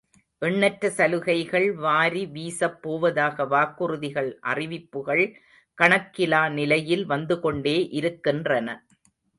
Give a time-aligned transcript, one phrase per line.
[0.41, 5.23] எண்ணற்ற சலுகைகள் வாரி வீசப் போவதாக வாக்குறுதிகள் அறிவிப்புகள்
[5.77, 8.67] கணக்கிலா நிலையில் வந்துகொண்டே இருக்கின்றன.